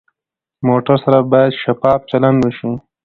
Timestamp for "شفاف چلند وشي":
1.63-2.71